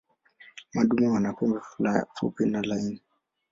Madume 0.73 1.07
wana 1.07 1.33
pembe 1.33 1.59
fupi 2.15 2.45
na 2.45 2.61
laini. 2.61 3.01